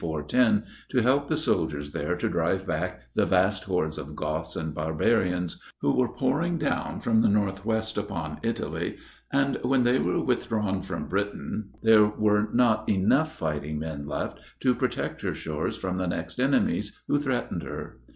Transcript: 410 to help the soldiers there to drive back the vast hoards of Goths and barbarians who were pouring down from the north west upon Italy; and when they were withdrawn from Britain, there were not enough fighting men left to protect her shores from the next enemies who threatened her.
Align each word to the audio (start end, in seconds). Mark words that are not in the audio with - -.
410 0.03 0.63
to 0.89 1.03
help 1.03 1.27
the 1.27 1.37
soldiers 1.37 1.91
there 1.91 2.15
to 2.15 2.27
drive 2.27 2.65
back 2.65 3.01
the 3.13 3.23
vast 3.27 3.65
hoards 3.65 3.99
of 3.99 4.15
Goths 4.15 4.55
and 4.55 4.73
barbarians 4.73 5.61
who 5.81 5.91
were 5.95 6.11
pouring 6.11 6.57
down 6.57 6.99
from 7.01 7.21
the 7.21 7.29
north 7.29 7.65
west 7.65 7.99
upon 7.99 8.39
Italy; 8.41 8.97
and 9.31 9.57
when 9.61 9.83
they 9.83 9.99
were 9.99 10.19
withdrawn 10.19 10.81
from 10.81 11.07
Britain, 11.07 11.69
there 11.83 12.05
were 12.07 12.49
not 12.51 12.89
enough 12.89 13.35
fighting 13.35 13.77
men 13.77 14.07
left 14.07 14.39
to 14.61 14.73
protect 14.73 15.21
her 15.21 15.35
shores 15.35 15.77
from 15.77 15.97
the 15.97 16.07
next 16.07 16.39
enemies 16.39 16.97
who 17.07 17.19
threatened 17.19 17.61
her. 17.61 17.99